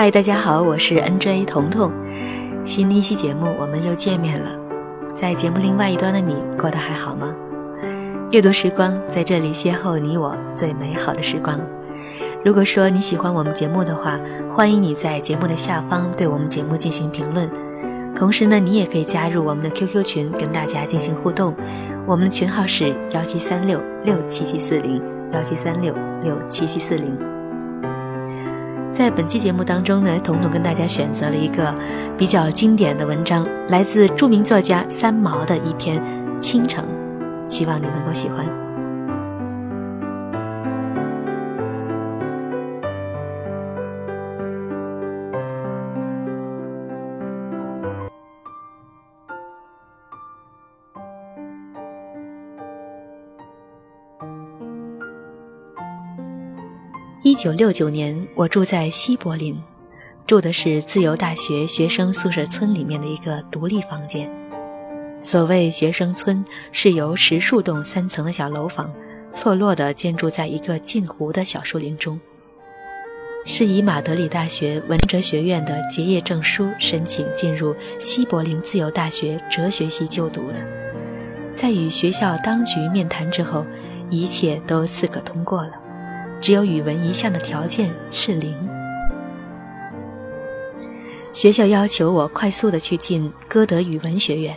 [0.00, 1.90] 嗨，大家好，我是 NJ 彤彤。
[2.64, 4.50] 新的一期节目，我们又见面了。
[5.12, 7.34] 在节目另外一端的你，过得还好吗？
[8.30, 11.60] 阅读时光在这里邂逅你我最美好的时光。
[12.44, 14.20] 如果说你喜欢我们节目的话，
[14.54, 17.50] 欢迎你在节目的下方对我们节目进行评论。
[18.14, 21.52] 同时呢，你也可以加入我们的 QQ 群，跟大家进行互动。
[22.06, 25.02] 我们的群号是幺七三六六七七四零
[25.32, 27.18] 幺七三六六七七四零。
[28.98, 31.72] 在本期节目当中呢，彤彤跟大家选择了一个
[32.18, 36.02] 比较经典的文章，来自著名作家三毛的一篇
[36.40, 36.84] 《倾城》，
[37.46, 38.67] 希望你能够喜欢。
[57.28, 59.54] 一九六九年，我住在西柏林，
[60.26, 64.26] 住的是自由大学学生宿舍村里面的一个独立房间。
[65.20, 68.90] 所谓学生村，是由十数栋三层的小楼房
[69.30, 72.18] 错落地建筑在一个近湖的小树林中。
[73.44, 80.54] 是以马德里大学文哲学院的结业证书申请进入西柏林自由大学哲学系就读的，
[81.54, 83.66] 在与学校当局面谈之后，
[84.08, 85.72] 一切都似可通过了。
[86.40, 88.54] 只有语文一项的条件是零。
[91.32, 94.56] 学校要求我快速的去进歌德语文学院，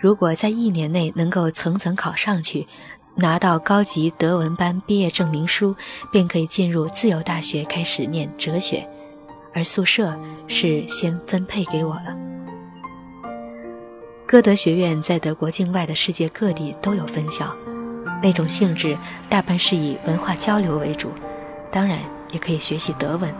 [0.00, 2.66] 如果在一年内能够层层考上去，
[3.14, 5.74] 拿到高级德文班毕业证明书，
[6.12, 8.88] 便可以进入自由大学开始念哲学，
[9.52, 12.16] 而宿舍是先分配给我了。
[14.26, 17.54] 歌德学院在德国境外的世界各地都有分校。
[18.22, 18.96] 那种性质
[19.28, 21.12] 大半是以文化交流为主，
[21.70, 21.98] 当然
[22.32, 23.32] 也可以学习德文。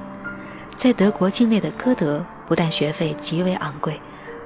[0.77, 4.01] 在德国境内的歌德，不但学费极为昂贵，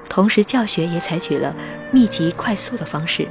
[0.09, 1.53] 同时教学也采取了
[1.91, 3.27] 密集快速的方式。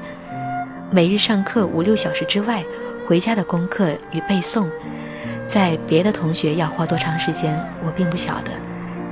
[0.90, 2.62] 每日上课五六小时之外，
[3.08, 4.68] 回家的功课与背诵，
[5.48, 8.50] 在别的同学要花多长时间，我并不晓得。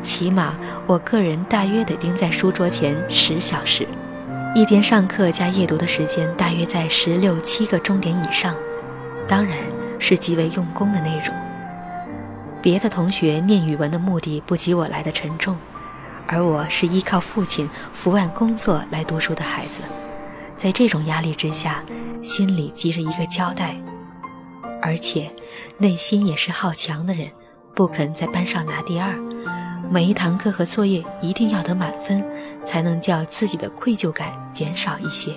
[0.02, 0.54] 起码
[0.86, 3.86] 我个人大约得盯在书桌前十小时。
[4.52, 8.52] 一天上课加夜读的时间大约在十六七个钟点以上，
[9.28, 9.56] 当然
[10.00, 11.32] 是极为用功的内容。
[12.60, 15.56] 别的同学念语文的目的不及我来的沉重，
[16.26, 19.84] 而我是依靠父亲伏案工作来读书的孩子，
[20.56, 21.84] 在这种压力之下，
[22.20, 23.76] 心里急着一个交代，
[24.82, 25.30] 而且
[25.78, 27.30] 内心也是好强的人，
[27.72, 29.14] 不肯在班上拿第二，
[29.88, 32.20] 每一堂课和作业一定要得满分。
[32.64, 35.32] 才能叫自己的愧疚感减少一些。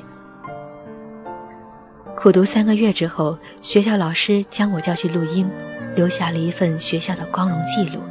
[2.15, 5.49] 苦读三个月之后，学校老师将我叫去录音，
[5.95, 8.01] 留下了一份学校的光荣记录。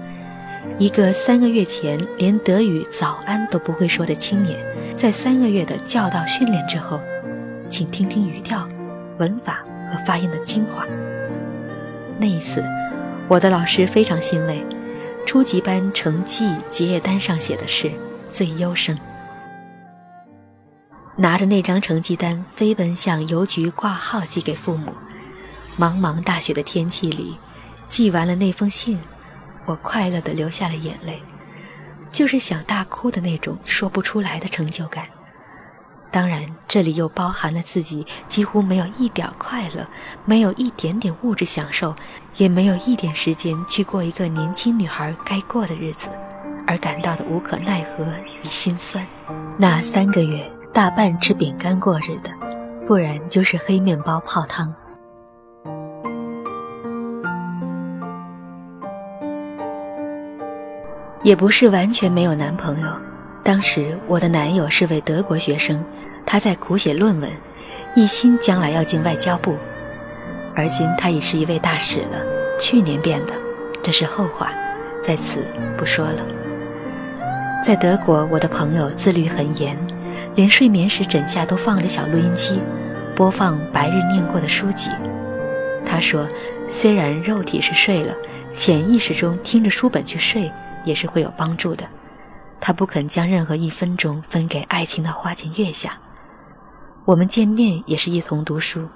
[0.78, 4.58] 一个三个月前连德语早安都不会说的青年，
[4.96, 7.00] 在三个月的教导训练之后，
[7.70, 8.68] 请听听语调、
[9.18, 10.84] 文法和发音的精华。
[12.18, 12.62] 那一次，
[13.28, 14.62] 我的老师非常欣慰，
[15.24, 17.90] 初级班成绩结业单上写的是。
[18.32, 18.98] 最优生，
[21.16, 24.92] 拿着那张成绩单飞奔向邮局挂号寄给父母。
[25.78, 27.36] 茫茫大雪的天气里，
[27.86, 28.98] 寄完了那封信，
[29.66, 31.22] 我快乐地流下了眼泪，
[32.10, 35.04] 就是想大哭的那种说不出来的成就感。
[36.10, 39.86] 当然，这里又包含了自己几乎没有一点快乐，
[40.24, 41.94] 没有一点点物质享受，
[42.36, 46.08] 也没有一点时间去过一个年轻女孩该过的日子。
[46.66, 48.04] 而感到的无可奈何
[48.42, 49.06] 与心酸，
[49.58, 50.38] 那三个月
[50.72, 52.30] 大半吃饼干过日的，
[52.86, 54.72] 不然就是黑面包泡汤。
[61.22, 62.88] 也不是完全没有男朋友，
[63.44, 65.84] 当时我的男友是位德国学生，
[66.26, 67.30] 他在苦写论文，
[67.94, 69.54] 一心将来要进外交部，
[70.56, 72.18] 而今他已是一位大使了，
[72.58, 73.32] 去年变的，
[73.84, 74.50] 这是后话，
[75.06, 75.38] 在此
[75.78, 76.41] 不说了。
[77.64, 79.78] 在德国，我的朋友自律很严，
[80.34, 82.60] 连睡眠时枕下都放着小录音机，
[83.14, 84.90] 播放白日念过的书籍。
[85.86, 86.28] 他说，
[86.68, 88.12] 虽然肉体是睡了，
[88.52, 90.50] 潜意识中听着书本去睡
[90.84, 91.86] 也是会有帮助的。
[92.60, 95.96] 他不肯将任何一分钟分给爱情的花前月下。
[97.04, 98.88] 我们见面也是一同读书。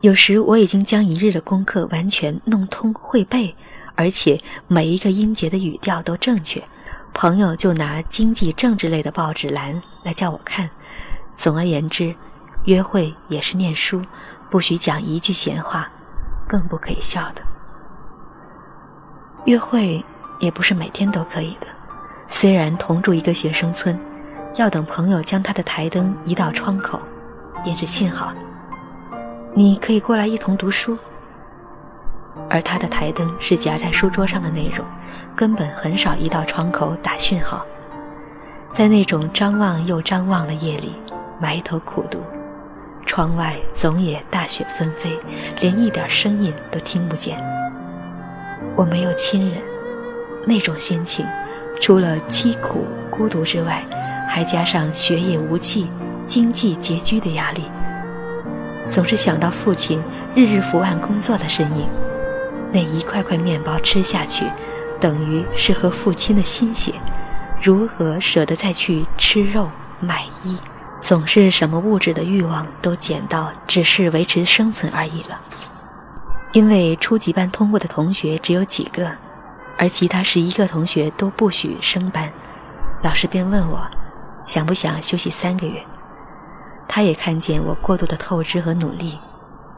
[0.00, 3.54] 有时我已经将一日的功课完全弄通会背，
[3.94, 6.62] 而且每一个音节的语调都正确。
[7.20, 10.70] 朋友就拿经济政治类的报纸栏来叫我看。
[11.34, 12.14] 总而言之，
[12.66, 14.00] 约会也是念书，
[14.48, 15.90] 不许讲一句闲话，
[16.46, 17.42] 更不可以笑的。
[19.46, 20.00] 约会
[20.38, 21.66] 也不是每天都可以的。
[22.28, 23.98] 虽然同住一个学生村，
[24.54, 27.00] 要等朋友将他的台灯移到窗口，
[27.64, 28.32] 也是信号。
[29.56, 30.96] 你可以过来一同读书。
[32.50, 34.84] 而他的台灯是夹在书桌上的那种，
[35.36, 37.64] 根本很少移到窗口打讯号。
[38.72, 40.94] 在那种张望又张望的夜里，
[41.40, 42.20] 埋头苦读，
[43.06, 45.18] 窗外总也大雪纷飞，
[45.60, 47.38] 连一点声音都听不见。
[48.76, 49.58] 我没有亲人，
[50.46, 51.24] 那种心情，
[51.80, 53.82] 除了凄苦孤独之外，
[54.28, 55.88] 还加上学业无继、
[56.26, 57.64] 经济拮据的压力。
[58.90, 60.00] 总是想到父亲
[60.34, 61.86] 日日伏案工作的身影，
[62.72, 64.44] 那一块块面包吃下去，
[65.00, 66.92] 等于是和父亲的心血。
[67.62, 69.68] 如何舍得再去吃肉
[70.00, 70.56] 买衣？
[71.00, 75.40] 总是什么物质的欲望都减到只是维持生存而已了。
[76.52, 79.10] 因为初级班通过的同学只有几个，
[79.76, 82.30] 而其他十一个同学都不许升班，
[83.02, 83.80] 老师便问我，
[84.44, 85.80] 想不想休息三个月？
[86.88, 89.18] 他也看见我过度的透支和努力，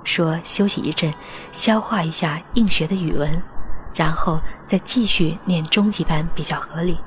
[0.04, 1.12] 说休息一阵，
[1.52, 3.42] 消化一下应学的语文，
[3.94, 6.98] 然后再继续念中级班比较合理。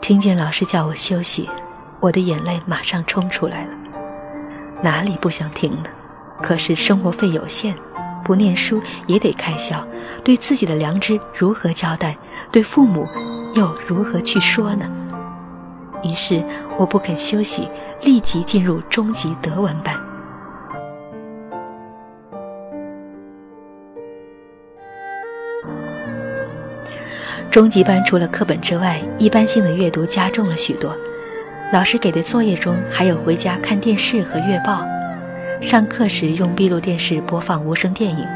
[0.00, 1.50] 听见老师叫我休息，
[2.00, 3.70] 我的眼泪马上冲出来了。
[4.82, 5.88] 哪里不想停呢？
[6.40, 7.74] 可是生活费有限，
[8.22, 9.84] 不念书也得开销，
[10.22, 12.16] 对自己的良知如何交代？
[12.52, 13.08] 对父母
[13.54, 14.86] 又如何去说呢？
[16.04, 16.44] 于是
[16.78, 17.68] 我不肯休息，
[18.02, 19.98] 立即进入中级德文班。
[27.50, 30.94] 中级班除了课本之外，一般性的阅读加重了许多。
[31.72, 34.84] 老师给的作业中还有回家看电视和阅报。
[35.62, 38.26] 上课时用闭路电视播放无声电影，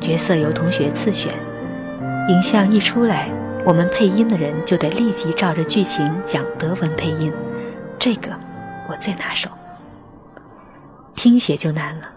[0.00, 1.30] 角色由同学自选。
[2.28, 3.28] 影像一出来，
[3.64, 7.30] 我们配音的人就得立即照着剧情讲德文配音。
[7.98, 8.30] 这个
[8.88, 9.50] 我最拿手。
[11.14, 12.08] 听写就难了，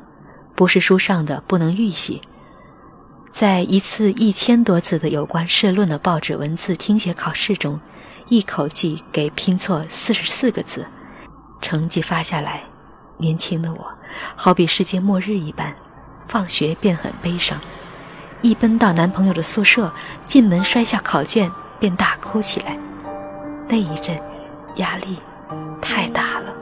[0.56, 2.22] 不是书上的不能预习。
[3.36, 7.78] 在一次一千多字的有关社论的报纸文字听写考试中，
[8.30, 10.88] 一口气给拼错四十四个字，
[11.62, 12.64] 成绩发下来，
[13.18, 13.94] 年轻的我
[14.38, 15.76] 好比世界末日一般，
[16.30, 17.60] 放学便很悲伤，
[18.42, 19.92] 一奔到男朋友的宿舍，
[20.26, 22.80] 进门摔下考卷，便大哭起来。
[23.68, 24.18] 那一阵，
[24.78, 25.18] 压力
[25.82, 26.54] 太大了。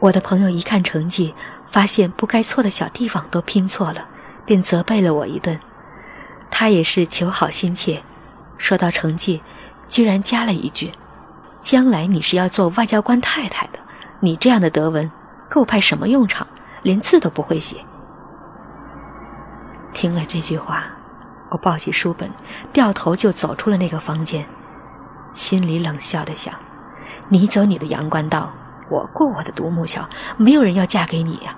[0.00, 1.32] 我的朋友一看成绩。
[1.74, 4.06] 发现不该错的小地方都拼错了，
[4.46, 5.58] 便责备了我一顿。
[6.48, 8.00] 他也是求好心切，
[8.58, 9.42] 说到成绩，
[9.88, 10.92] 居然加了一句
[11.60, 13.80] ：“将来你是要做外交官太太的，
[14.20, 15.10] 你这样的德文
[15.50, 16.46] 够派什么用场？
[16.82, 17.78] 连字都不会写。”
[19.92, 20.84] 听了这句话，
[21.48, 22.30] 我抱起书本，
[22.72, 24.46] 掉头就走出了那个房间，
[25.32, 26.54] 心里冷笑的想
[27.28, 28.52] ：“你走你的阳关道，
[28.88, 31.56] 我过我的独木桥，没有人要嫁给你呀。”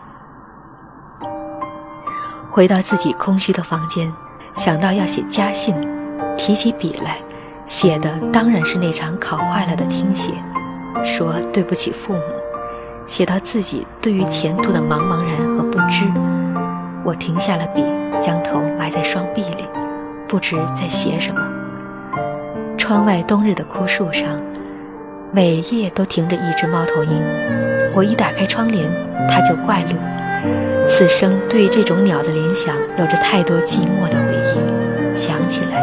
[2.57, 4.11] 回到自己空虚的房间，
[4.55, 5.75] 想到要写家信，
[6.39, 7.19] 提起笔来，
[7.67, 10.33] 写的当然是那场考坏了的听写，
[11.05, 12.23] 说对不起父母，
[13.05, 16.11] 写到自己对于前途的茫茫然和不知。
[17.05, 17.85] 我停下了笔，
[18.23, 19.69] 将头埋在双臂里，
[20.27, 21.39] 不知在写什么。
[22.79, 24.31] 窗外冬日的枯树上，
[25.31, 27.23] 每夜都停着一只猫头鹰，
[27.95, 28.83] 我一打开窗帘，
[29.29, 30.76] 它就怪路。
[30.89, 35.83] 此生对这种鸟的联想有着太多寂寞的回忆，想起来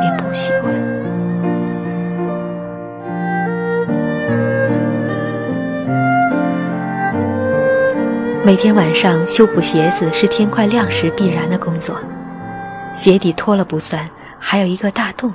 [0.00, 0.72] 便不喜欢。
[8.44, 11.98] 每天晚上修补鞋子是天快亮时必然的工作，
[12.94, 15.34] 鞋底脱了不算，还有一个大洞。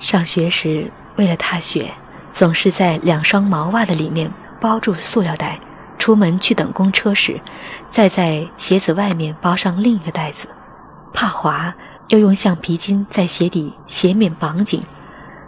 [0.00, 1.90] 上学时为了踏雪，
[2.32, 4.28] 总是在两双毛袜的里面
[4.60, 5.58] 包住塑料袋。
[5.98, 7.40] 出门去等公车时，
[7.90, 10.48] 再在鞋子外面包上另一个袋子，
[11.12, 11.74] 怕滑，
[12.08, 14.82] 又用橡皮筋在鞋底鞋面绑紧。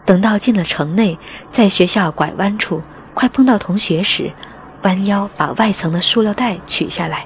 [0.04, 1.16] 等到进了城内，
[1.52, 2.83] 在学校拐弯处，
[3.14, 4.30] 快碰到同学时，
[4.83, 7.25] 弯腰把外层的塑料袋取下来。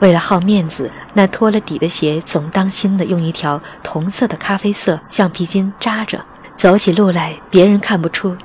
[0.00, 6.24] 为了好面子，那脱了底的鞋总当心的用一条同色的咖啡色橡皮筋扎着，
[6.56, 8.36] 走起路来别人看不出。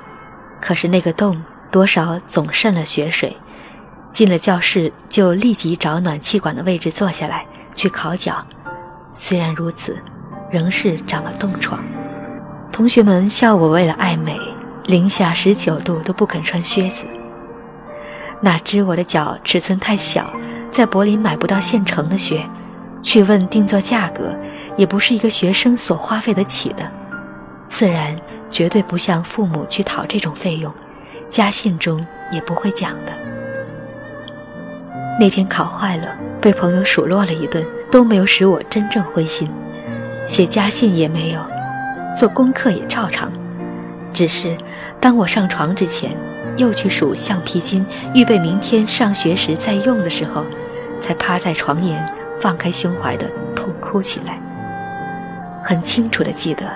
[0.60, 3.36] 可是那个洞多少总渗了血水。
[4.14, 7.44] 进了教室，就立即找暖气管的位置坐下来
[7.74, 8.36] 去烤脚。
[9.12, 9.98] 虽然如此，
[10.52, 11.82] 仍是长了冻疮。
[12.70, 14.38] 同学们笑我为了爱美，
[14.84, 17.04] 零下十九度都不肯穿靴子。
[18.40, 20.32] 哪知我的脚尺寸太小，
[20.70, 22.40] 在柏林买不到现成的靴，
[23.02, 24.32] 去问定做价格，
[24.76, 26.88] 也不是一个学生所花费得起的，
[27.68, 28.16] 自然
[28.48, 30.72] 绝对不向父母去讨这种费用，
[31.28, 33.33] 家信中也不会讲的。
[35.18, 36.08] 那天考坏了，
[36.40, 39.48] 被朋友数落了一顿，都没有使我真正灰心，
[40.26, 41.40] 写家信也没有，
[42.18, 43.30] 做功课也照常，
[44.12, 44.56] 只是
[45.00, 46.10] 当我上床之前，
[46.56, 50.44] 又去数橡皮筋，预备明天上学时再用的时候，
[51.02, 52.02] 才趴在床沿。
[52.40, 54.38] 放开胸怀的痛哭起来。
[55.62, 56.66] 很清楚的记得，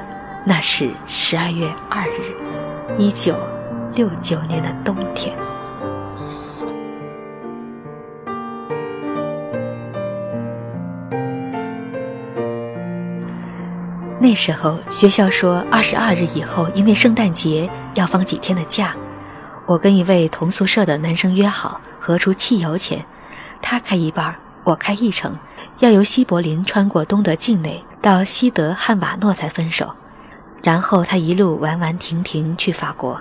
[0.44, 3.34] 那是十二月二日，一九
[3.94, 5.36] 六九年的冬天。
[14.20, 18.94] 那时候学校说二十二日以后，因为圣诞节要放几天的假。
[19.64, 23.04] 我跟一位同宿舍的男生约好，合出汽油钱，
[23.62, 24.34] 他开一半，
[24.64, 25.36] 我开一成。
[25.78, 29.94] 要由西柏林穿过东德境内到西德汉瓦诺才分手，
[30.60, 33.20] 然后他一路玩玩停停去法国，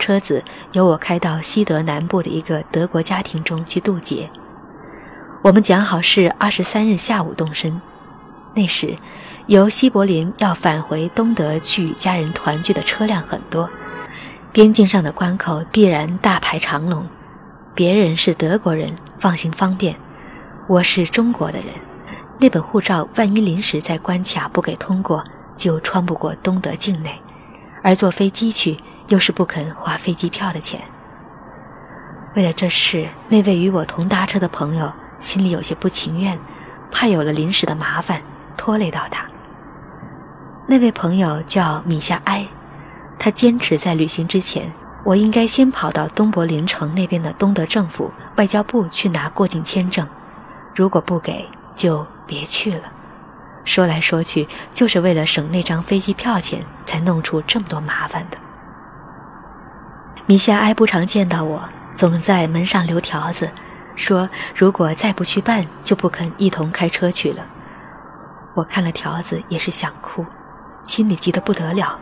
[0.00, 4.28] 车子由我开到西德南部的一个德国家庭中去渡劫。
[5.42, 7.80] 我们讲好是二十三日下午动身，
[8.54, 8.96] 那时
[9.48, 13.66] 由西柏林要返回东德去与家人团聚的车辆很多，
[14.52, 17.08] 边境上的关口必然大排长龙，
[17.74, 19.96] 别人是德国人，放行方便。
[20.66, 21.68] 我是中国的人，
[22.38, 25.24] 那本护照万一临时在关卡不给通过，
[25.56, 27.18] 就穿不过东德境内，
[27.82, 28.76] 而坐飞机去
[29.08, 30.78] 又是不肯花飞机票的钱。
[32.36, 36.38] 为了这事，那位与我同搭车的朋友心里有些不情愿，
[36.90, 38.20] 怕有了临时的麻烦
[38.54, 39.26] 拖累到他。
[40.70, 42.46] 那位朋友叫米夏埃，
[43.18, 44.70] 他坚持在旅行之前，
[45.02, 50.06] 我应该先跑到东柏林城那边的东德政府外交部去拿过境签证。
[50.76, 52.82] 如果不给，就别去了。
[53.64, 58.36] 说来说去，就是为了省那张飞机票钱，才弄出这么多麻烦的。
[60.26, 63.50] 米夏埃不常见到我，总在门上留条子，
[63.96, 67.42] 说如果再不去办，就不肯一同开车去了。
[68.52, 70.26] 我看了条子，也是想哭，
[70.88, 72.00] 心里急得不得了。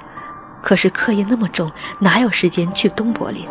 [0.63, 3.45] 可是课业那么重，哪有时间去东柏林？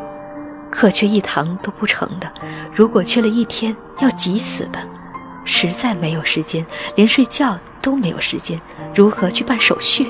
[0.72, 2.32] 课缺一堂都不成的，
[2.74, 4.80] 如果缺了一天，要急死的。
[5.44, 6.66] 实在没有时间，
[6.96, 8.60] 连睡觉都没有时间，
[8.96, 10.08] 如何去办手续？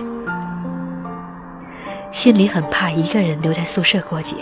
[2.11, 4.35] 心里很怕一个人留在宿舍过节，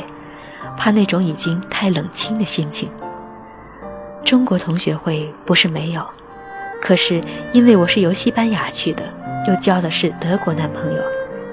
[0.78, 2.90] 怕那种已经太冷清的心情。
[4.24, 6.06] 中国同学会不是没有，
[6.84, 7.22] 可是
[7.54, 9.04] 因为我是由西班牙去的，
[9.48, 11.02] 又交的是德国男朋友，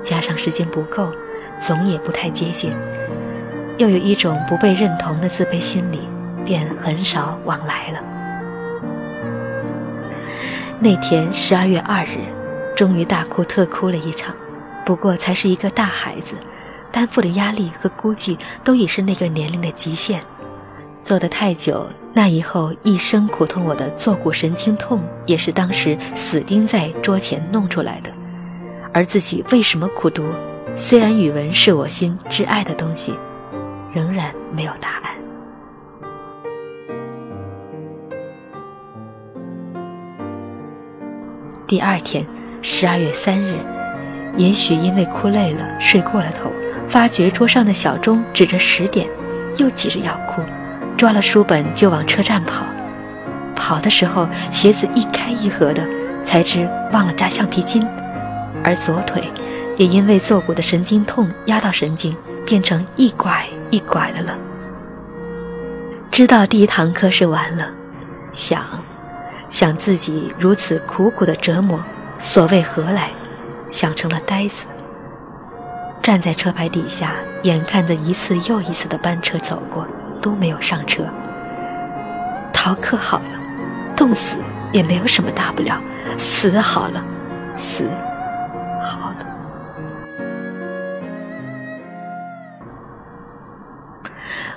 [0.02, 1.08] 加上时间不够，
[1.60, 2.72] 总也不太接近，
[3.78, 6.00] 又有一种不被认同的自卑心理，
[6.44, 8.00] 便很少往来了。
[10.80, 12.18] 那天十二月二日，
[12.76, 14.34] 终于大哭特哭了一场。
[14.84, 16.34] 不过才是一个大孩子，
[16.90, 20.20] 担负的压力和估计都已是那个年龄的极限。
[21.04, 28.10] 坐得太久，那以后一生苦痛我的坐骨神经痛，也是当时死盯在桌前弄出来的。
[28.92, 30.24] 而自己为什么苦读？
[30.76, 33.14] 虽然语文是我心挚爱的东西，
[33.92, 35.10] 仍然没有答案。
[41.66, 42.26] 第二天，
[42.62, 43.56] 十二月三日，
[44.36, 46.50] 也许因为哭累了，睡过了头，
[46.88, 49.06] 发觉桌上的小钟指着十点，
[49.56, 50.42] 又急着要哭，
[51.00, 52.62] 抓了书本就往车站跑。
[53.56, 55.82] 跑的时候，鞋子一开一合的，
[56.26, 57.82] 才知忘了扎橡皮筋，
[58.62, 59.24] 而左腿
[59.78, 62.14] 也因为坐骨的神经痛压到神经，
[62.44, 64.34] 变成一拐一拐的了。
[66.10, 67.70] 知道第一堂课是完了，
[68.30, 68.62] 想。
[69.48, 71.82] 想自己如此苦苦的折磨，
[72.18, 73.08] 所谓何来？
[73.70, 74.66] 想成了呆子。
[76.02, 77.14] 站在车牌底下，
[77.44, 79.86] 眼看着一次又一次的班车走过，
[80.20, 81.04] 都没有上车。
[82.52, 83.24] 逃课好了，
[83.96, 84.36] 冻死
[84.72, 85.76] 也没有什么大不了；
[86.18, 87.02] 死好了，
[87.56, 87.88] 死
[88.82, 89.26] 好了。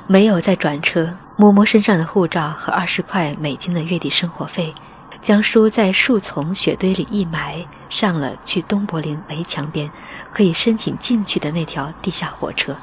[0.08, 1.14] 没有再转车。
[1.36, 4.72] 摸摸身上的护照和二十块美金的月底生活费，
[5.20, 9.90] 将书在树丛雪堆里一埋，上了去东柏林围墙边
[10.32, 12.78] 可以申请进去的那条地下火车。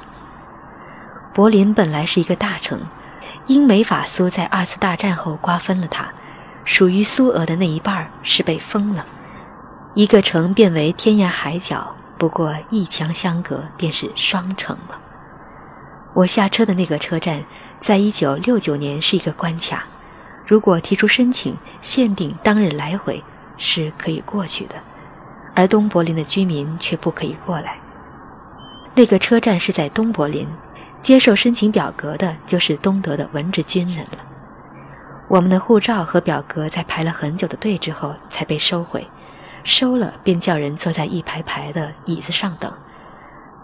[1.33, 2.79] 柏林本来是一个大城，
[3.47, 6.11] 英美法苏在二次大战后瓜分了它，
[6.65, 9.05] 属于苏俄的那一半是被封了，
[9.93, 14.99] 一个城变为天涯海角，不过一墙相隔便是双城了。
[16.13, 17.43] 我下车的那个车站。
[17.79, 19.85] 在一九六九年是一个关卡，
[20.45, 23.23] 如果提出申请，限定当日来回，
[23.57, 24.75] 是可以过去的，
[25.55, 27.75] 而东柏林的居民却不可以过来。
[28.93, 30.47] 那个车站是在东柏林，
[31.01, 34.17] 接受申请表格的就是东德的文职军人了。
[35.27, 39.05] 我们的护照和表格在排了很久的队之后才被收回，
[39.63, 42.71] 收了便叫人坐在一排排的椅子上等，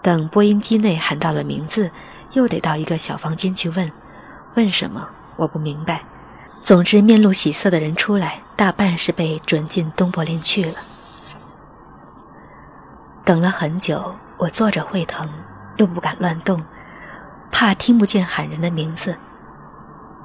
[0.02, 1.90] 等播音机内喊到了名字，
[2.32, 3.90] 又得到一个小房间去问，
[4.54, 6.02] 问什么我不明白。
[6.62, 10.72] 总之，面露喜色的人出来，大半是被准进东柏林去了。
[13.24, 14.14] 等了很久。
[14.40, 15.28] 我坐着会疼，
[15.78, 16.62] 又不敢乱动，
[17.50, 19.16] 怕听不见喊人的名字。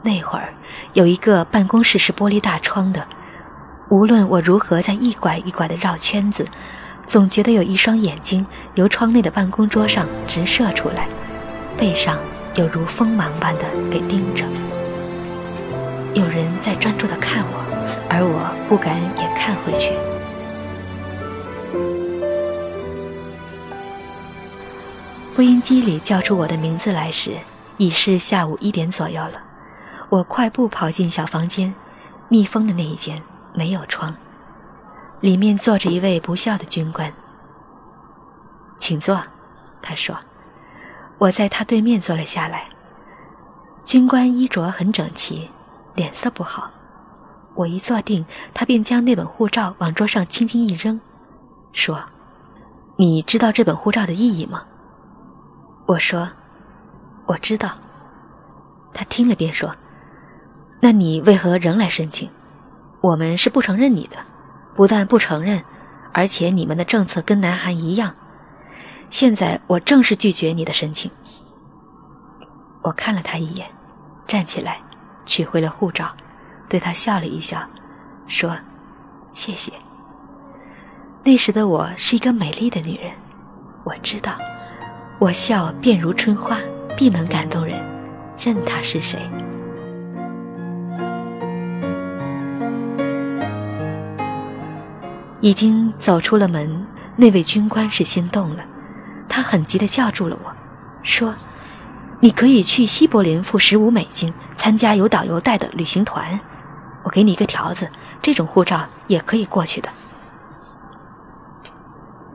[0.02, 0.54] 那会儿
[0.94, 3.06] 有一个办公室是玻璃大窗的，
[3.90, 6.46] 无论我如何在一拐一拐地绕圈子，
[7.08, 11.08] 总觉得有一双眼睛由窗内的办公桌上直射出来，
[11.78, 12.18] 背上
[12.56, 14.46] 有如锋芒般的给盯着。
[16.14, 19.92] 有人在专注地看我，而我不敢也看回去。
[25.36, 27.32] 播音机里叫出我的名字来时，
[27.78, 29.42] 已是下午一点左右了。
[30.10, 31.74] 我快步跑进小房间，
[32.30, 33.20] 密封的那一间
[33.52, 34.16] 没有窗，
[35.22, 37.12] 里面坐着一位不孝的军官。
[38.78, 39.20] 请坐，
[39.82, 40.16] 他说。
[41.18, 42.66] 我在他对面坐了下来。
[43.86, 45.50] 军官衣着很整齐，
[45.96, 46.70] 脸色不好。
[47.56, 48.24] 我一坐定，
[48.54, 51.00] 他便将那本护照往桌上轻轻一扔，
[51.72, 52.04] 说
[52.98, 54.64] ：“你知道这本护照的意义吗？”
[55.86, 56.30] 我说
[57.28, 57.72] ：“我知道。”
[58.94, 59.76] 他听了便说
[60.80, 62.30] ：“那你为何仍来申请？
[63.02, 64.18] 我们是不承认你的，
[64.76, 65.64] 不但不承认，
[66.14, 68.16] 而且你们的政策跟南韩一样。
[69.10, 71.12] 现在我正式拒绝你的申请。”
[72.82, 73.68] 我看了他一眼，
[74.26, 74.80] 站起来，
[75.26, 76.16] 取回了护照，
[76.70, 77.60] 对他笑了一笑，
[78.28, 78.56] 说
[79.34, 79.74] ：“谢谢。”
[81.26, 83.12] 那时的我是一个美丽的女人，
[83.84, 84.34] 我知道。
[85.20, 86.58] 我笑便如春花，
[86.98, 87.82] 必能感动人，
[88.38, 89.18] 任他是谁。
[95.40, 98.66] 已经走出了门，那位军官是心动了，
[99.30, 100.52] 他很急地叫住了我，
[101.04, 101.34] 说
[102.20, 106.38] ：“你可以去西柏林付十五美金，参加有导游带的旅行团。
[107.04, 107.90] 我给你一个条子，
[108.22, 109.88] 这种护照也可以过去的。”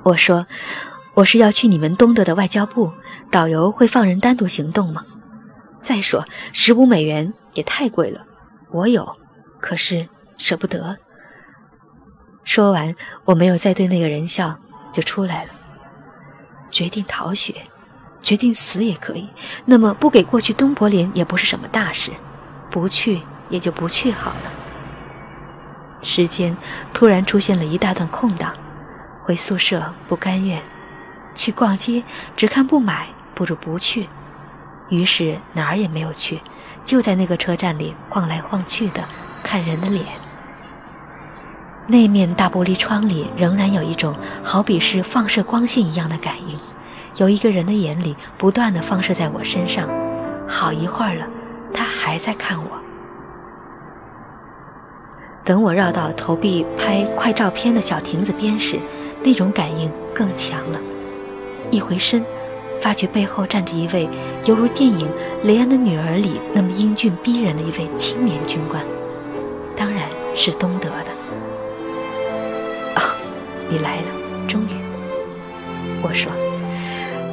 [0.04, 0.46] 我说。
[1.18, 2.92] 我是要去你们东德的外交部，
[3.28, 5.04] 导游会放人单独行动吗？
[5.82, 8.24] 再说十五美元也太贵了，
[8.70, 9.16] 我有，
[9.58, 10.96] 可是舍不得。
[12.44, 14.56] 说完，我没有再对那个人笑，
[14.92, 15.50] 就出来了。
[16.70, 17.52] 决定逃学，
[18.22, 19.28] 决定死也可以。
[19.64, 22.12] 那么不给过去东柏林也不是什么大事，
[22.70, 24.52] 不去也就不去好了。
[26.00, 26.56] 时间
[26.94, 28.54] 突然出现了一大段空档，
[29.24, 30.62] 回宿舍不甘愿。
[31.38, 32.02] 去逛街，
[32.36, 34.08] 只看不买，不如不去。
[34.88, 36.40] 于是哪儿也没有去，
[36.84, 39.04] 就在那个车站里晃来晃去的
[39.40, 40.04] 看人的脸。
[41.86, 46.58] 那面大玻璃窗里仍然有一种好比是放射光线一样的感应，
[47.14, 49.88] 有一个人的眼里不断的放射在我身上，
[50.48, 51.26] 好一会儿了，
[51.72, 52.70] 他还在看我。
[55.44, 58.80] 等我绕到投币拍快照片的小亭子边时，
[59.22, 60.80] 那种感应更强了。
[61.70, 62.24] 一回身，
[62.80, 64.08] 发觉背后站着一位
[64.44, 65.00] 犹如电影
[65.42, 68.82] 《雷恩的女儿》里那么英俊逼人的一位青年军官，
[69.76, 71.10] 当然是东德的。
[72.94, 73.16] 啊，
[73.68, 74.04] 你来了，
[74.46, 74.68] 终于。
[76.00, 76.30] 我说，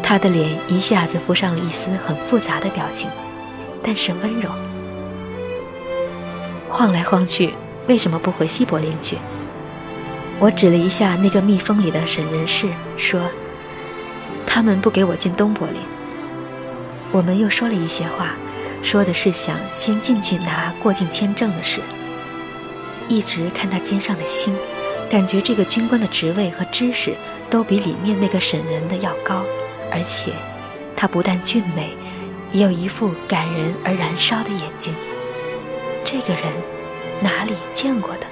[0.03, 3.09] 他的脸一下子浮上了一丝很复杂的表情，
[3.81, 4.49] 但是温柔。
[6.69, 7.53] 晃来晃去，
[7.87, 9.17] 为什么不回西柏林去？
[10.39, 12.67] 我指了一下那个密封里的审人室，
[12.97, 13.21] 说。
[14.55, 15.81] 他们不给我进东柏林。
[17.11, 18.37] 我们又说了一些话，
[18.81, 21.81] 说的是想先进去拿过境签证的事。
[23.09, 24.55] 一直看他肩上的星，
[25.09, 27.13] 感觉这个军官的职位和知识
[27.49, 29.43] 都比里面那个审人的要高，
[29.91, 30.31] 而且
[30.95, 31.89] 他不但俊美，
[32.53, 34.95] 也有一副感人而燃烧的眼睛。
[36.05, 36.43] 这个人
[37.21, 38.27] 哪里见过的？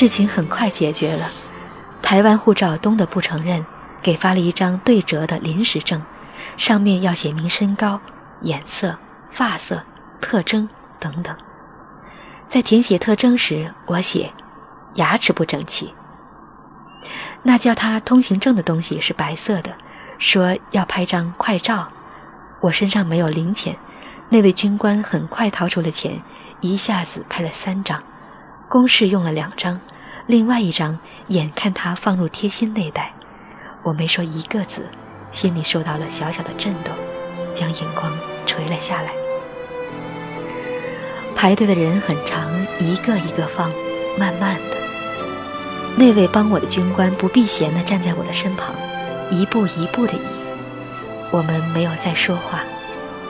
[0.00, 1.28] 事情很快解决了，
[2.00, 3.66] 台湾护照东的不承认，
[4.00, 6.00] 给发了一张对折的临时证，
[6.56, 8.00] 上面要写明身高、
[8.42, 8.96] 颜色、
[9.32, 9.82] 发色、
[10.20, 10.68] 特征
[11.00, 11.36] 等等。
[12.48, 14.30] 在填写特征时，我写
[14.94, 15.92] 牙齿不整齐。
[17.42, 19.72] 那叫他通行证的东西是白色的，
[20.20, 21.88] 说要拍张快照，
[22.60, 23.76] 我身上没有零钱，
[24.28, 26.22] 那位军官很快掏出了钱，
[26.60, 28.00] 一下子拍了三张，
[28.68, 29.80] 公事用了两张，
[30.26, 33.12] 另外一张眼看他放入贴心内袋。
[33.82, 34.86] 我没说一个字，
[35.30, 36.92] 心里受到了小小的震动，
[37.54, 38.12] 将眼光
[38.44, 39.12] 垂了下来。
[41.34, 43.70] 排队的人很长，一个一个放，
[44.18, 44.76] 慢慢的。
[45.96, 48.74] 那位帮我的军官不避嫌地站在我的身旁，
[49.30, 50.20] 一步一步地移。
[51.30, 52.60] 我们没有再说话，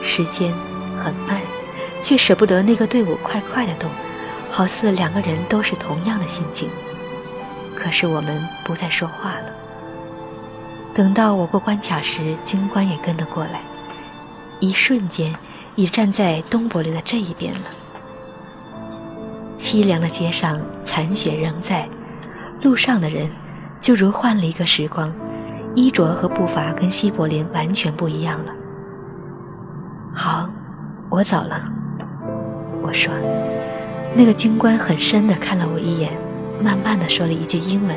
[0.03, 0.51] 时间
[1.01, 1.39] 很慢，
[2.01, 3.89] 却舍不得那个队伍快快地动，
[4.59, 6.67] 好似两个人都是同样的心境。
[7.73, 9.45] 可是我们不再说话了。
[10.93, 13.61] 等到我过关卡时，军官也跟了过来，
[14.59, 15.33] 一瞬间，
[15.75, 17.61] 已站在东柏林的这一边了。
[19.57, 21.87] 凄凉的街上，残雪仍在。
[22.61, 23.31] 路上的人，
[23.79, 25.09] 就如换了一个时光，
[25.73, 28.51] 衣着和步伐跟西柏林完全不一样了。
[30.13, 30.49] 好，
[31.09, 31.63] 我走了。
[32.81, 33.13] 我说，
[34.15, 36.11] 那个军官很深的看了我一眼，
[36.61, 37.95] 慢慢的说了一句英文。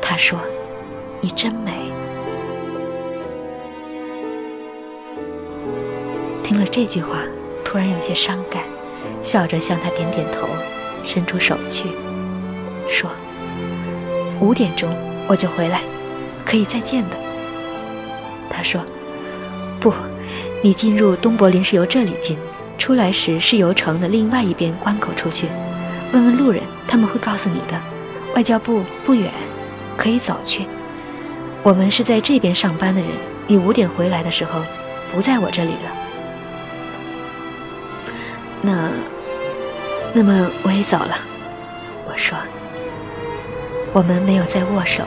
[0.00, 0.38] 他说
[1.20, 1.72] ：“你真美。”
[6.42, 7.18] 听了这句话，
[7.64, 8.62] 突然有些伤感，
[9.22, 10.48] 笑着向他点点头，
[11.04, 11.88] 伸出手去，
[12.88, 13.10] 说。
[14.40, 14.88] 五点钟
[15.28, 15.82] 我就回来，
[16.44, 17.16] 可以再见的。
[18.48, 18.80] 他说
[19.78, 19.92] ：“不，
[20.62, 22.38] 你进入东柏林是由这里进，
[22.90, 25.46] 出来时是由城的另外一边关口出去。
[26.12, 27.80] 问问路人，他们会告诉你的。
[28.34, 29.30] 外交部不远，
[29.96, 30.66] 可以走去。
[31.62, 33.10] 我们是在这边上班的人，
[33.46, 34.60] 你五点回来的时候，
[35.12, 35.92] 不在我这里了。
[38.60, 38.88] 那，
[40.12, 41.14] 那么我也走了。”
[42.10, 42.36] 我说。
[43.92, 45.04] 我们没有再握手，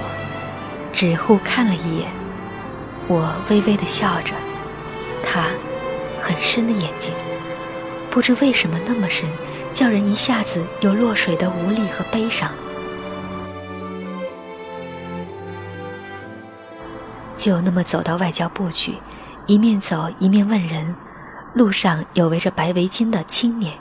[0.93, 2.07] 只互看了一眼。
[3.09, 4.33] 我微微的笑着，
[5.21, 5.47] 他
[6.21, 7.13] 很深的眼睛，
[8.13, 9.27] 不知为什么那么深，
[9.73, 12.47] 叫人一下子有落水的无力和悲伤。
[17.35, 18.93] 就那么走到外交部去，
[19.47, 20.93] 一面走一面问人。
[21.55, 23.73] 路上有围着白围巾的青年，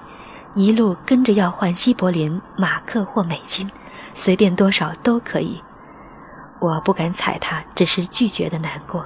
[0.55, 3.71] 一路跟着要换西柏林马克或美金。
[4.15, 5.63] 随便多少都可以，
[6.59, 9.05] 我不敢踩他，只是拒绝的难过。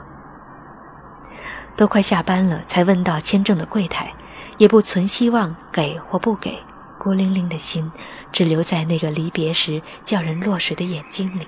[1.76, 4.12] 都快下班了，才问到签证的柜台，
[4.58, 6.58] 也不存希望给或不给，
[6.98, 7.90] 孤零零的心
[8.32, 11.46] 只留在那个离别时叫人落水的眼睛里。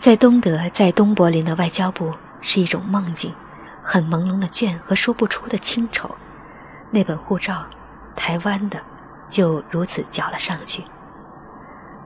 [0.00, 3.32] 在东德，在东柏林的外交部是一种梦境，
[3.82, 6.16] 很朦胧的倦和说不出的清愁。
[6.90, 7.64] 那本护照，
[8.16, 8.80] 台湾的。
[9.28, 10.84] 就如此交了上去。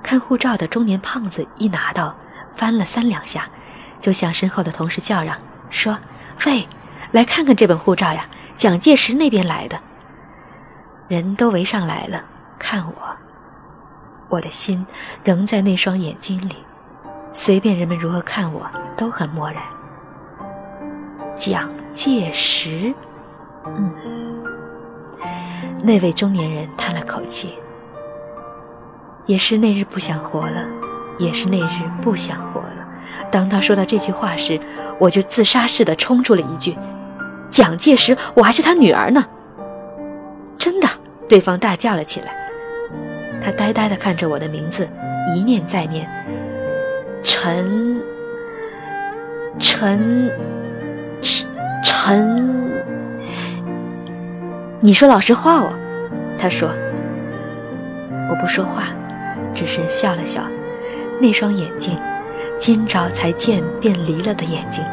[0.01, 2.15] 看护照的中年胖子一拿到，
[2.55, 3.49] 翻了三两下，
[3.99, 5.37] 就向身后的同事叫嚷
[5.69, 5.99] 说
[6.47, 6.65] ：“喂，
[7.17, 8.27] 来看看这本护照呀，
[8.59, 9.81] 蒋介石那边来的。”
[11.09, 12.23] 人都围上来了，
[12.59, 12.93] 看我。
[14.29, 14.87] 我的心
[15.25, 16.57] 仍在那双眼睛里，
[17.33, 19.63] 随便人们如何看我，都很漠然。
[21.35, 22.93] 蒋介石，
[23.65, 23.91] 嗯。
[25.83, 27.55] 那位中年人叹了口气，
[29.25, 30.67] 也是那日不想活了，
[31.19, 32.87] 也是那日不想活了。
[33.33, 34.61] 当他说到这句话时，
[34.99, 36.77] 我就自杀似的冲出了一句
[37.57, 39.25] ：“蒋介石，我还是他女儿呢！”
[40.61, 40.87] 真的，
[41.27, 42.27] 对方大叫了起来。
[43.43, 44.87] 他呆呆地看着我的名字，
[45.35, 46.07] 一念再念
[47.25, 47.99] ：“陈，
[49.59, 50.31] 陈，
[51.23, 51.49] 陈，
[51.83, 52.71] 陈。”
[54.81, 55.73] 你说老实话哦，
[56.39, 56.69] 他说。
[58.29, 58.89] 我不说话，
[59.55, 60.43] 只是笑了笑。
[61.19, 61.97] 那双眼睛，
[62.61, 64.85] 今朝才见便离了的眼睛。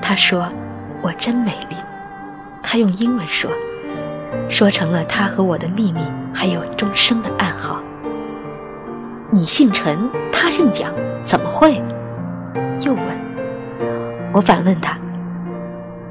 [0.00, 0.48] 他说
[1.02, 1.75] ：“我真美丽。”
[2.68, 3.48] 他用英文说，
[4.50, 6.00] 说成了他和我的秘密，
[6.34, 7.80] 还有终生的暗号。
[9.30, 11.80] 你姓陈，他姓蒋，怎么会？
[12.80, 13.02] 又问。
[14.32, 14.98] 我反问他：“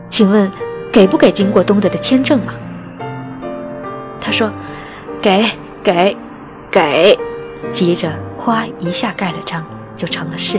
[0.07, 0.49] 请问，
[0.93, 2.55] 给不给经过东德的签证啊？”
[4.21, 4.49] 他说
[5.21, 5.45] ：“给
[5.83, 6.15] 给
[6.71, 7.19] 给！”
[7.69, 9.65] 急着哗一下盖了章，
[9.97, 10.57] 就成了事。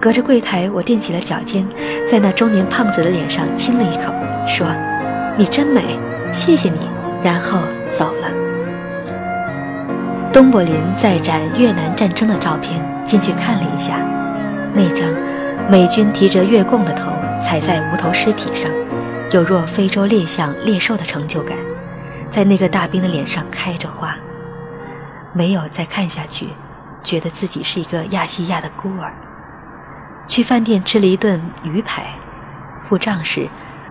[0.00, 1.68] 隔着柜台，我垫起了脚尖，
[2.10, 4.14] 在那中年胖子的脸上亲了一口，
[4.46, 4.66] 说
[5.36, 5.98] ：“你真美，
[6.32, 6.78] 谢谢你。”
[7.22, 7.58] 然后
[7.90, 8.28] 走了。
[10.32, 13.98] 东柏林在展越南战争的照片，进去看了一下，
[14.72, 15.08] 那张
[15.68, 17.10] 美军提着越共的头
[17.42, 18.70] 踩在无头尸体上，
[19.32, 21.56] 有若非洲猎象猎兽的成就感。
[22.30, 24.14] 在那个大兵的脸上开着花，
[25.32, 26.48] 没有再看下去，
[27.02, 29.12] 觉得自己是一个亚细亚的孤儿。
[30.28, 32.06] 去饭店吃了一顿鱼排，
[32.80, 33.48] 付账时，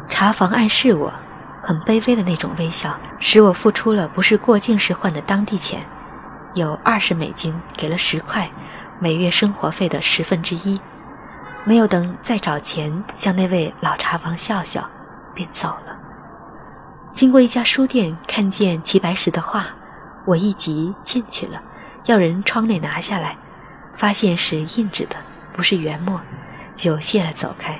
[0.09, 1.13] 茶房暗示我，
[1.61, 5.85] 很卑微的那种微笑，使我付出了不是过境时换的当地钱，
[6.55, 8.49] 有二十美金，给了十块，
[8.99, 10.79] 每月生活费的十分之一。
[11.65, 14.89] 没有等再找钱，向那位老茶房笑笑，
[15.33, 15.97] 便走了。
[17.13, 19.65] 经过一家书店，看见齐白石的画，
[20.25, 21.61] 我一急进去了，
[22.05, 23.35] 要人窗内拿下来，
[23.93, 25.17] 发现是印制的。
[25.51, 26.21] 不是原墨，
[26.73, 27.77] 就谢了，走开。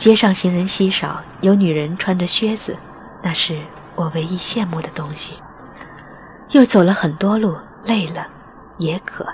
[0.00, 2.74] 街上行人稀少，有女人穿着靴子，
[3.20, 3.60] 那是
[3.94, 5.42] 我唯一羡慕的东西。
[6.52, 8.26] 又走了很多路，累了，
[8.78, 9.26] 也渴。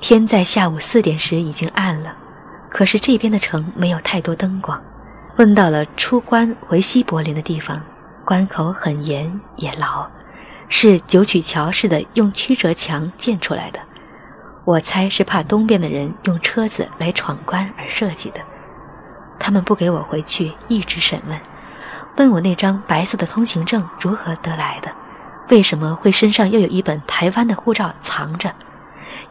[0.00, 2.12] 天在下午四点时已经暗了，
[2.68, 4.82] 可是这边的城没有太多灯光。
[5.36, 7.80] 问到了出关回西柏林的地方，
[8.24, 10.04] 关口很严也牢，
[10.68, 13.78] 是九曲桥似的用曲折墙建出来的。
[14.64, 18.40] 我猜是怕东边的人用车子来闯关而设计的。
[19.38, 21.40] 他们不给我回去，一直审问，
[22.16, 24.90] 问我那张白色的通行证如何得来的，
[25.50, 28.52] 为什么会身上又有一本台湾的护照藏着，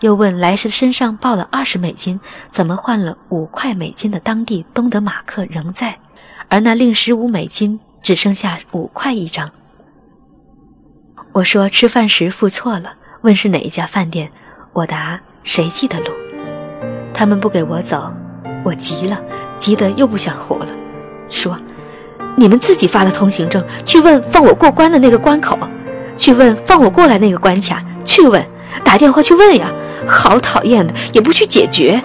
[0.01, 2.19] 又问来时身上报了二十美金，
[2.51, 5.97] 怎么换了五块美金的当地东德马克仍在，
[6.47, 9.49] 而那另十五美金只剩下五块一张。
[11.33, 14.31] 我说吃饭时付错了，问是哪一家饭店。
[14.71, 16.11] 我答：“谁记得路？”
[17.13, 18.11] 他们不给我走，
[18.63, 19.21] 我急了，
[19.59, 20.67] 急得又不想活了，
[21.29, 21.57] 说
[22.35, 25.57] ：“你们自己发的通行证，去问放我过关的那个关口，
[26.17, 28.45] 去问放我过来那个关卡，去问，
[28.83, 29.71] 打电话去问呀！
[30.07, 32.01] 好讨厌的，也不去解决。”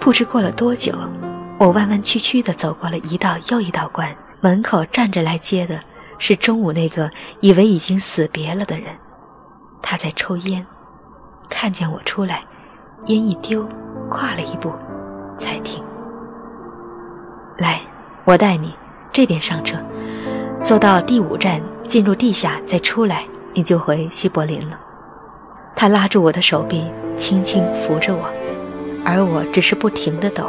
[0.00, 0.92] 不知过了多久，
[1.58, 4.08] 我弯弯曲曲地走过了一道又一道关，
[4.40, 5.78] 门口站着来接的。
[6.20, 8.86] 是中午那个以为已经死别了的人，
[9.80, 10.66] 他在抽烟，
[11.48, 12.42] 看见我出来，
[13.06, 13.66] 烟一丢，
[14.10, 14.70] 跨了一步，
[15.38, 15.82] 才停。
[17.56, 17.80] 来，
[18.24, 18.74] 我带你
[19.12, 19.76] 这边上车，
[20.62, 24.78] 坐到第五站，进入地下，再出来，你就回西柏林了。
[25.74, 28.28] 他拉住我的手臂，轻轻扶着我，
[29.04, 30.44] 而我只是不停的抖。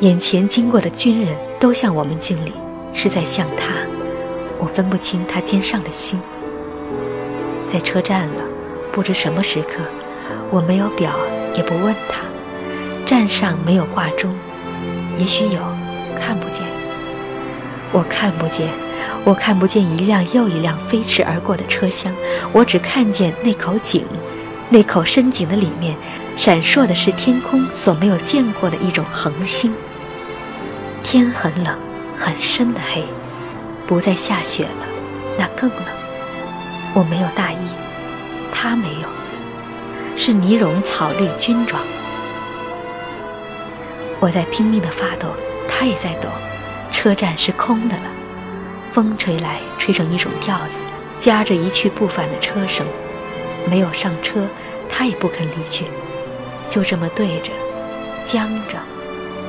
[0.00, 2.52] 眼前经过的军人都向我们敬礼，
[2.92, 3.74] 是在向他。
[4.58, 6.20] 我分不清他肩上的星。
[7.66, 8.42] 在车站了，
[8.94, 9.82] 不知什么时刻，
[10.52, 11.10] 我没有表，
[11.56, 12.20] 也不问他。
[13.04, 14.32] 站上没有挂钟，
[15.18, 15.60] 也许有，
[16.20, 16.64] 看不见。
[17.90, 18.68] 我看不见，
[19.24, 22.14] 我看不见一辆又一辆飞驰而过的车厢，
[22.52, 24.04] 我只看见那口井，
[24.70, 25.96] 那口深井的里面，
[26.36, 29.74] 闪烁的是天空所没有见过的一种恒星。
[31.02, 31.76] 天很冷，
[32.14, 33.02] 很深的黑。
[33.88, 34.86] 不再下雪了，
[35.36, 35.80] 那更冷。
[36.94, 37.56] 我没有大衣，
[38.54, 39.08] 他没有，
[40.16, 41.82] 是呢绒草绿军装。
[44.20, 45.28] 我在拼命的发抖，
[45.68, 46.28] 他也在抖。
[46.90, 48.04] 车站是空的了，
[48.92, 50.78] 风吹来，吹成一种调子，
[51.18, 52.86] 夹着一去不返的车声。
[53.68, 54.46] 没有上车，
[54.88, 55.86] 他也不肯离去，
[56.68, 57.50] 就这么对着，
[58.24, 58.78] 僵着，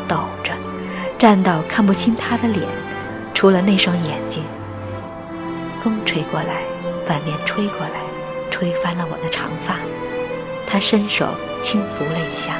[0.07, 0.51] 抖着，
[1.17, 2.67] 站到看不清他的脸。
[3.33, 4.43] 除了那双眼睛，
[5.83, 6.63] 风吹过来，
[7.05, 8.01] 反面吹过来，
[8.55, 9.75] 吹翻了我的长发。
[10.65, 11.27] 他伸手
[11.61, 12.53] 轻拂了一下，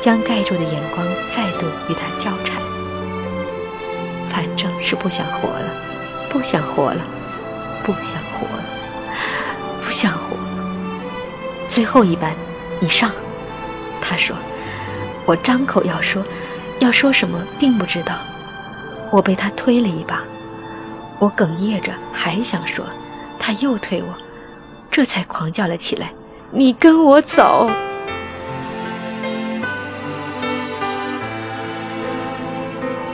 [0.00, 2.62] 将盖住的眼光再度与他交缠。
[4.30, 5.66] 反正是不想活了，
[6.30, 7.02] 不想活了，
[7.84, 8.64] 不想活了，
[9.84, 10.64] 不想活了。
[11.68, 12.34] 最后一班，
[12.80, 13.10] 你上。
[14.00, 14.34] 他说
[15.26, 16.24] ：“我张口要说，
[16.78, 18.14] 要说什么，并不知道。”
[19.12, 20.22] 我被他推了一把，
[21.18, 22.84] 我哽咽着还想说，
[23.38, 24.08] 他又推我，
[24.94, 26.12] 这才狂叫了起来
[26.54, 27.68] ：“你跟我走！”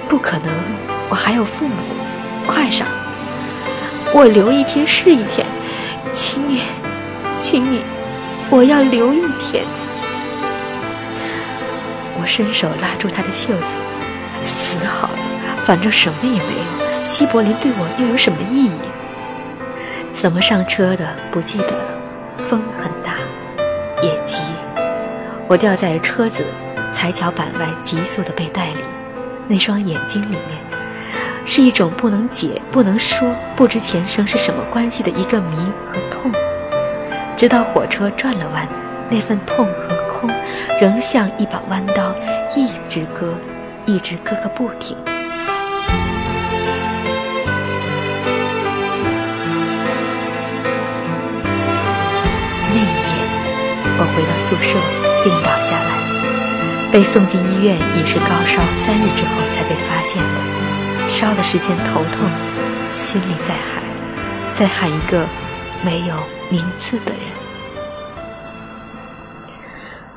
[0.07, 0.53] 不可能，
[1.09, 1.77] 我还有父母，
[2.47, 2.87] 快上！
[4.13, 5.47] 我留一天是一天，
[6.13, 6.61] 请你，
[7.35, 7.81] 请你，
[8.51, 9.65] 我要留一天。
[12.21, 13.75] 我伸手拉住他的袖子，
[14.43, 15.19] 死好了。
[15.65, 16.47] 反正什么也没
[16.99, 18.73] 有，西柏林对我又有什么意义？
[20.13, 21.95] 怎么上车的不记得了。
[22.49, 23.15] 风很大，
[24.03, 24.43] 也急。
[25.47, 26.45] 我掉在车子
[26.93, 28.83] 踩脚板外急速的背带里，
[29.49, 30.59] 那双眼睛里面
[31.45, 36.31] 是一种不能解、不能说、不知前生是什么关系的一个谜和痛。
[37.37, 38.69] 直到火车转了弯，
[39.09, 40.31] 那份痛和空
[40.81, 42.15] 仍像一把弯刀，
[42.55, 43.35] 一直割，
[43.87, 44.97] 一直割个不停。
[54.03, 54.81] 我回到宿舍
[55.23, 61.11] 病倒下来，被送进医院，已是高烧三日之后才被发现的。
[61.11, 62.27] 烧的时间头痛，
[62.89, 63.83] 心里在喊，
[64.55, 65.27] 在喊一个
[65.85, 66.15] 没有
[66.49, 67.21] 名字的人。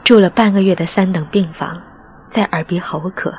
[0.02, 1.82] 住了半个月的三等病房，
[2.30, 3.34] 在耳鼻喉科，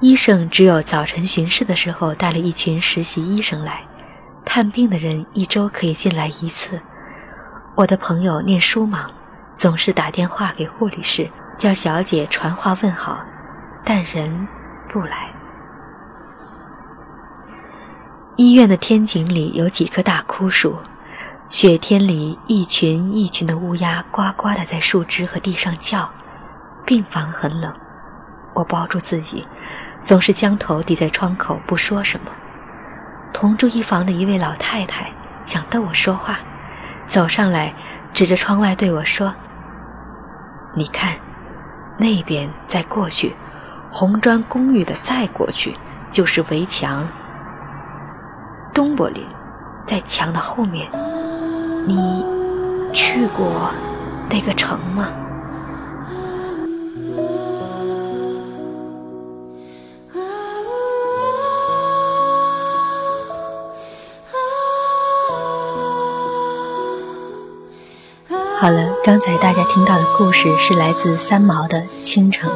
[0.00, 3.82] 医生只有早晨巡视的时候带了一群实习医生来，
[4.44, 6.80] 探病的人一周可以进来一次。
[7.76, 9.08] 我的朋友念书忙，
[9.58, 13.20] 总是打电话给护理室叫小姐传话问好，
[13.84, 14.46] 但人
[14.88, 15.28] 不来。
[18.36, 20.78] 医院的天井里有几棵大枯树。
[21.48, 26.08] 雪天里，一群一群的乌鸦呱呱地在树枝和地上叫。
[26.86, 27.74] 病房很冷，
[28.54, 29.44] 我抱住自己，
[30.02, 32.30] 总是将头抵在窗口，不说什么。
[33.32, 35.10] 同住一房的一位老太太
[35.44, 36.38] 想逗我说话，
[37.08, 37.74] 走上来，
[38.14, 39.34] 指着窗外对我说
[40.78, 41.18] ：“你看，
[41.98, 43.34] 那边再过去，
[43.90, 45.76] 红砖公寓的再过去
[46.08, 47.04] 就是围墙。
[48.72, 49.26] 东柏林，
[49.84, 50.88] 在墙的后面。”
[51.84, 52.24] 你
[52.92, 53.72] 去过
[54.30, 55.08] 那个城吗？
[68.60, 72.50] 好了，刚才大家听到的故事是来自三毛的《倾城》。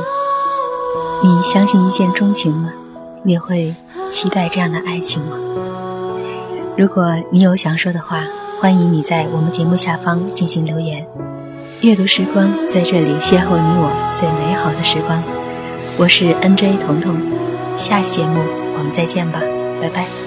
[1.22, 2.70] 你相信一见钟情吗？
[3.22, 3.74] 你会
[4.10, 5.36] 期待这样的爱情吗？
[6.76, 8.24] 如果你有想说的话。
[8.60, 11.04] 欢迎你在我们节目下方进行留言，
[11.80, 15.20] 阅读时光在这里邂逅你我最美好的时光。
[15.98, 17.16] 我是 N J 彤彤，
[17.76, 18.40] 下期节目
[18.78, 19.40] 我们再见吧，
[19.80, 20.21] 拜拜。